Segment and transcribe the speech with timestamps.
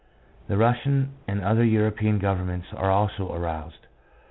[0.47, 3.85] The Russian and other European governments are also aroused.